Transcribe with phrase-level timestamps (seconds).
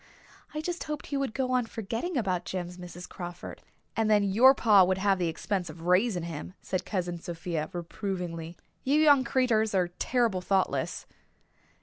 [0.51, 3.07] I just hoped he would go on forgetting about Jims, Mrs.
[3.07, 3.61] Crawford."
[3.95, 8.57] "And then your pa would have the expense of raising him," said Cousin Sophia reprovingly.
[8.83, 11.05] "You young creeturs are terrible thoughtless."